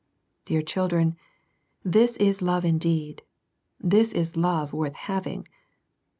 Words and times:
Dear 0.45 0.63
children, 0.63 1.15
this 1.83 2.17
is 2.17 2.41
love 2.41 2.65
indeed; 2.65 3.21
this 3.79 4.13
is 4.13 4.35
love 4.35 4.73
worth 4.73 4.95
having. 4.95 5.47